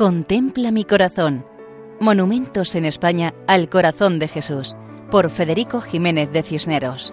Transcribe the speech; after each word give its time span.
Contempla 0.00 0.70
mi 0.70 0.86
corazón. 0.86 1.44
Monumentos 2.00 2.74
en 2.74 2.86
España 2.86 3.34
al 3.46 3.68
corazón 3.68 4.18
de 4.18 4.28
Jesús, 4.28 4.74
por 5.10 5.30
Federico 5.30 5.82
Jiménez 5.82 6.32
de 6.32 6.42
Cisneros. 6.42 7.12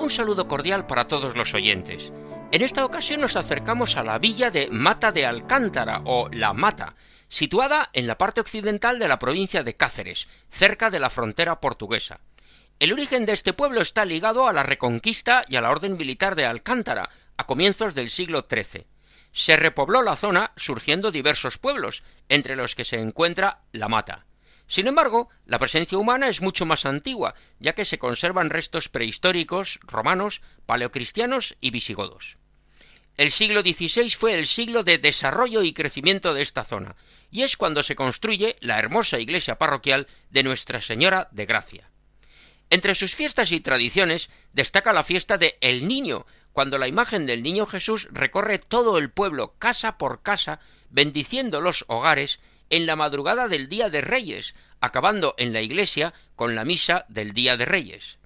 Un 0.00 0.10
saludo 0.10 0.48
cordial 0.48 0.84
para 0.88 1.06
todos 1.06 1.36
los 1.36 1.54
oyentes. 1.54 2.12
En 2.50 2.60
esta 2.60 2.84
ocasión 2.84 3.20
nos 3.20 3.36
acercamos 3.36 3.96
a 3.96 4.02
la 4.02 4.18
villa 4.18 4.50
de 4.50 4.68
Mata 4.72 5.12
de 5.12 5.26
Alcántara 5.26 6.02
o 6.04 6.28
La 6.32 6.52
Mata, 6.52 6.96
situada 7.28 7.90
en 7.92 8.08
la 8.08 8.18
parte 8.18 8.40
occidental 8.40 8.98
de 8.98 9.06
la 9.06 9.20
provincia 9.20 9.62
de 9.62 9.76
Cáceres, 9.76 10.26
cerca 10.50 10.90
de 10.90 10.98
la 10.98 11.10
frontera 11.10 11.60
portuguesa. 11.60 12.18
El 12.80 12.92
origen 12.92 13.26
de 13.26 13.32
este 13.32 13.52
pueblo 13.52 13.80
está 13.80 14.04
ligado 14.04 14.48
a 14.48 14.52
la 14.52 14.64
Reconquista 14.64 15.44
y 15.48 15.54
a 15.54 15.60
la 15.60 15.70
orden 15.70 15.96
militar 15.96 16.34
de 16.34 16.46
Alcántara, 16.46 17.10
a 17.36 17.44
comienzos 17.44 17.94
del 17.94 18.10
siglo 18.10 18.46
XIII. 18.48 18.86
Se 19.32 19.56
repobló 19.56 20.02
la 20.02 20.16
zona 20.16 20.52
surgiendo 20.56 21.10
diversos 21.10 21.58
pueblos, 21.58 22.02
entre 22.28 22.56
los 22.56 22.74
que 22.74 22.84
se 22.84 23.00
encuentra 23.00 23.62
La 23.72 23.88
Mata. 23.88 24.26
Sin 24.68 24.86
embargo, 24.86 25.28
la 25.44 25.58
presencia 25.58 25.98
humana 25.98 26.28
es 26.28 26.40
mucho 26.40 26.66
más 26.66 26.86
antigua, 26.86 27.34
ya 27.60 27.74
que 27.74 27.84
se 27.84 27.98
conservan 27.98 28.50
restos 28.50 28.88
prehistóricos, 28.88 29.78
romanos, 29.82 30.42
paleocristianos 30.66 31.56
y 31.60 31.70
visigodos. 31.70 32.36
El 33.16 33.30
siglo 33.30 33.62
XVI 33.62 34.10
fue 34.10 34.34
el 34.34 34.46
siglo 34.46 34.82
de 34.82 34.98
desarrollo 34.98 35.62
y 35.62 35.72
crecimiento 35.72 36.34
de 36.34 36.42
esta 36.42 36.64
zona, 36.64 36.96
y 37.30 37.42
es 37.42 37.56
cuando 37.56 37.82
se 37.82 37.94
construye 37.94 38.56
la 38.60 38.78
hermosa 38.78 39.18
iglesia 39.18 39.56
parroquial 39.56 40.06
de 40.30 40.42
Nuestra 40.42 40.80
Señora 40.80 41.28
de 41.30 41.46
Gracia. 41.46 41.90
Entre 42.68 42.94
sus 42.94 43.14
fiestas 43.14 43.52
y 43.52 43.60
tradiciones 43.60 44.28
destaca 44.52 44.92
la 44.92 45.04
fiesta 45.04 45.38
de 45.38 45.56
El 45.60 45.86
Niño, 45.86 46.26
cuando 46.56 46.78
la 46.78 46.88
imagen 46.88 47.26
del 47.26 47.42
Niño 47.42 47.66
Jesús 47.66 48.08
recorre 48.10 48.58
todo 48.58 48.96
el 48.96 49.10
pueblo, 49.10 49.52
casa 49.58 49.98
por 49.98 50.22
casa, 50.22 50.58
bendiciendo 50.88 51.60
los 51.60 51.84
hogares 51.86 52.40
en 52.70 52.86
la 52.86 52.96
madrugada 52.96 53.46
del 53.46 53.68
Día 53.68 53.90
de 53.90 54.00
Reyes, 54.00 54.54
acabando 54.80 55.34
en 55.36 55.52
la 55.52 55.60
iglesia 55.60 56.14
con 56.34 56.54
la 56.54 56.64
misa 56.64 57.04
del 57.10 57.34
Día 57.34 57.58
de 57.58 57.66
Reyes. 57.66 58.18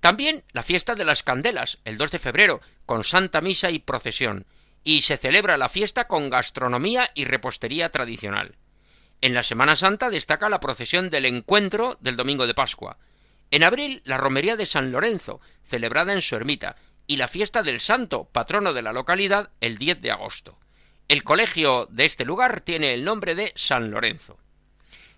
También 0.00 0.44
la 0.52 0.62
fiesta 0.62 0.94
de 0.94 1.04
las 1.04 1.22
candelas, 1.22 1.76
el 1.84 1.98
2 1.98 2.12
de 2.12 2.18
febrero, 2.18 2.62
con 2.86 3.04
Santa 3.04 3.42
Misa 3.42 3.70
y 3.70 3.80
procesión, 3.80 4.46
y 4.82 5.02
se 5.02 5.18
celebra 5.18 5.58
la 5.58 5.68
fiesta 5.68 6.08
con 6.08 6.30
gastronomía 6.30 7.10
y 7.14 7.26
repostería 7.26 7.90
tradicional. 7.90 8.54
En 9.20 9.34
la 9.34 9.42
Semana 9.42 9.76
Santa 9.76 10.08
destaca 10.08 10.48
la 10.48 10.60
procesión 10.60 11.10
del 11.10 11.26
encuentro 11.26 11.98
del 12.00 12.16
domingo 12.16 12.46
de 12.46 12.54
Pascua. 12.54 12.96
En 13.50 13.62
abril, 13.62 14.00
la 14.04 14.16
romería 14.16 14.56
de 14.56 14.64
San 14.64 14.90
Lorenzo, 14.90 15.40
celebrada 15.64 16.14
en 16.14 16.22
su 16.22 16.34
ermita, 16.36 16.76
y 17.08 17.16
la 17.16 17.26
fiesta 17.26 17.64
del 17.64 17.80
Santo, 17.80 18.28
patrono 18.30 18.72
de 18.74 18.82
la 18.82 18.92
localidad, 18.92 19.50
el 19.60 19.78
10 19.78 20.02
de 20.02 20.12
agosto. 20.12 20.58
El 21.08 21.24
colegio 21.24 21.88
de 21.90 22.04
este 22.04 22.26
lugar 22.26 22.60
tiene 22.60 22.92
el 22.92 23.02
nombre 23.02 23.34
de 23.34 23.52
San 23.56 23.90
Lorenzo. 23.90 24.38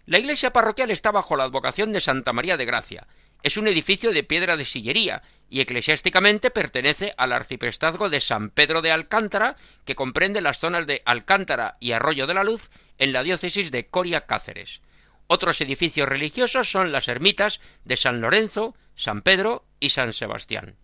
La 0.07 0.21
iglesia 0.21 0.53
parroquial 0.53 0.93
está 0.93 1.11
bajo 1.11 1.37
la 1.37 1.45
advocación 1.45 1.93
de 1.93 2.01
Santa 2.01 2.33
María 2.33 2.57
de 2.57 2.65
Gracia. 2.65 3.09
Es 3.43 3.57
un 3.57 3.67
edificio 3.67 4.13
de 4.13 4.23
piedra 4.23 4.57
de 4.57 4.65
sillería 4.65 5.23
y 5.49 5.61
eclesiásticamente 5.61 6.53
pertenece 6.53 7.13
al 7.17 7.33
arciprestazgo 7.33 8.09
de 8.09 8.21
San 8.21 8.51
Pedro 8.51 8.83
de 8.83 8.93
Alcántara, 8.93 9.57
que 9.85 9.97
comprende 9.97 10.41
las 10.41 10.61
zonas 10.61 10.87
de 10.87 11.03
Alcántara 11.05 11.77
y 11.81 11.91
Arroyo 11.91 12.29
de 12.29 12.35
la 12.35 12.45
Luz 12.45 12.71
en 12.99 13.13
la 13.13 13.25
diócesis 13.25 13.73
de 13.73 13.89
Coria 13.89 14.27
Cáceres. 14.27 14.81
Otros 15.27 15.61
edificios 15.61 16.09
religiosos 16.09 16.71
son 16.71 16.93
las 16.93 17.09
ermitas 17.09 17.61
de 17.85 17.97
San 17.97 18.21
Lorenzo, 18.21 18.77
San 18.95 19.23
Pedro 19.23 19.65
y 19.81 19.91
San 19.91 20.13
Sebastián. 20.13 20.77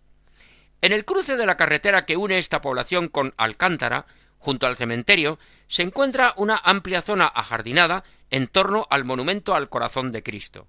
En 0.81 0.91
el 0.91 1.05
cruce 1.05 1.37
de 1.37 1.45
la 1.45 1.57
carretera 1.57 2.05
que 2.05 2.17
une 2.17 2.37
esta 2.37 2.61
población 2.61 3.07
con 3.07 3.33
Alcántara 3.37 4.05
Junto 4.39 4.67
al 4.67 4.77
cementerio 4.77 5.39
se 5.67 5.83
encuentra 5.83 6.33
una 6.37 6.59
amplia 6.63 7.01
zona 7.01 7.27
ajardinada 7.27 8.03
en 8.29 8.47
torno 8.47 8.87
al 8.89 9.03
monumento 9.03 9.55
al 9.55 9.69
corazón 9.69 10.11
de 10.11 10.23
Cristo. 10.23 10.67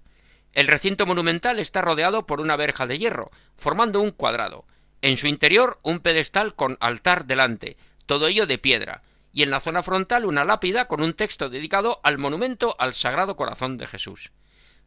El 0.53 0.67
recinto 0.67 1.05
monumental 1.05 1.59
está 1.59 1.81
rodeado 1.81 2.25
por 2.25 2.41
una 2.41 2.55
verja 2.55 2.87
de 2.87 2.97
hierro, 2.97 3.31
formando 3.55 4.01
un 4.01 4.11
cuadrado. 4.11 4.65
En 5.01 5.17
su 5.17 5.27
interior 5.27 5.79
un 5.83 5.99
pedestal 5.99 6.55
con 6.55 6.77
altar 6.79 7.25
delante, 7.25 7.77
todo 8.05 8.27
ello 8.27 8.47
de 8.47 8.57
piedra, 8.57 9.03
y 9.31 9.43
en 9.43 9.51
la 9.51 9.59
zona 9.59 9.83
frontal 9.83 10.25
una 10.25 10.43
lápida 10.43 10.85
con 10.87 11.01
un 11.01 11.13
texto 11.13 11.49
dedicado 11.49 11.99
al 12.03 12.17
monumento 12.17 12.75
al 12.79 12.95
Sagrado 12.95 13.35
Corazón 13.35 13.77
de 13.77 13.85
Jesús. 13.85 14.31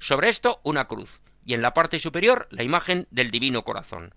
Sobre 0.00 0.28
esto 0.28 0.60
una 0.64 0.88
cruz, 0.88 1.20
y 1.46 1.54
en 1.54 1.62
la 1.62 1.74
parte 1.74 2.00
superior 2.00 2.48
la 2.50 2.64
imagen 2.64 3.06
del 3.10 3.30
Divino 3.30 3.62
Corazón. 3.62 4.14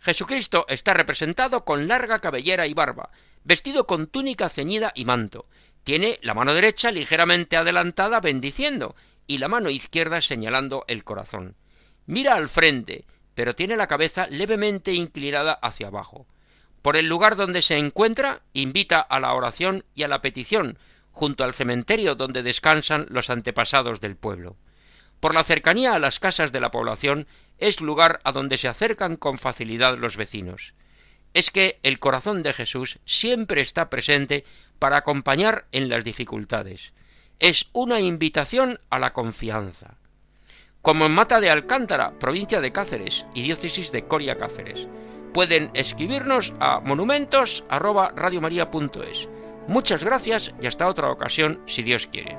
Jesucristo 0.00 0.64
está 0.68 0.94
representado 0.94 1.64
con 1.64 1.88
larga 1.88 2.20
cabellera 2.20 2.66
y 2.66 2.74
barba, 2.74 3.10
vestido 3.44 3.86
con 3.86 4.06
túnica 4.06 4.48
ceñida 4.48 4.92
y 4.94 5.04
manto. 5.04 5.46
Tiene 5.84 6.18
la 6.22 6.34
mano 6.34 6.54
derecha 6.54 6.90
ligeramente 6.90 7.56
adelantada 7.56 8.20
bendiciendo 8.20 8.94
y 9.26 9.38
la 9.38 9.48
mano 9.48 9.70
izquierda 9.70 10.20
señalando 10.20 10.84
el 10.88 11.04
corazón. 11.04 11.56
Mira 12.06 12.34
al 12.34 12.48
frente, 12.48 13.04
pero 13.34 13.54
tiene 13.54 13.76
la 13.76 13.86
cabeza 13.86 14.26
levemente 14.28 14.92
inclinada 14.94 15.52
hacia 15.52 15.88
abajo. 15.88 16.26
Por 16.82 16.96
el 16.96 17.06
lugar 17.06 17.36
donde 17.36 17.62
se 17.62 17.76
encuentra, 17.76 18.42
invita 18.52 19.00
a 19.00 19.20
la 19.20 19.34
oración 19.34 19.84
y 19.94 20.04
a 20.04 20.08
la 20.08 20.22
petición, 20.22 20.78
junto 21.10 21.44
al 21.44 21.54
cementerio 21.54 22.14
donde 22.14 22.42
descansan 22.42 23.06
los 23.10 23.28
antepasados 23.30 24.00
del 24.00 24.16
pueblo. 24.16 24.56
Por 25.20 25.34
la 25.34 25.44
cercanía 25.44 25.94
a 25.94 25.98
las 25.98 26.20
casas 26.20 26.52
de 26.52 26.60
la 26.60 26.70
población, 26.70 27.26
es 27.58 27.80
lugar 27.80 28.20
a 28.24 28.32
donde 28.32 28.56
se 28.56 28.68
acercan 28.68 29.16
con 29.16 29.38
facilidad 29.38 29.98
los 29.98 30.16
vecinos. 30.16 30.74
Es 31.34 31.50
que 31.50 31.78
el 31.82 31.98
corazón 31.98 32.42
de 32.42 32.52
Jesús 32.52 33.00
siempre 33.04 33.60
está 33.60 33.90
presente 33.90 34.44
para 34.78 34.98
acompañar 34.98 35.66
en 35.72 35.88
las 35.88 36.04
dificultades. 36.04 36.92
Es 37.40 37.68
una 37.72 38.00
invitación 38.00 38.80
a 38.90 38.98
la 38.98 39.12
confianza. 39.12 39.96
Como 40.82 41.06
en 41.06 41.12
Mata 41.12 41.40
de 41.40 41.50
Alcántara, 41.50 42.12
provincia 42.18 42.60
de 42.60 42.72
Cáceres 42.72 43.26
y 43.34 43.42
diócesis 43.42 43.92
de 43.92 44.04
Coria 44.04 44.36
Cáceres. 44.36 44.88
Pueden 45.34 45.70
escribirnos 45.74 46.54
a 46.60 46.80
monumentos@radiomaria.es. 46.80 49.28
Muchas 49.66 50.02
gracias 50.02 50.54
y 50.62 50.66
hasta 50.66 50.88
otra 50.88 51.10
ocasión 51.10 51.60
si 51.66 51.82
Dios 51.82 52.06
quiere. 52.06 52.38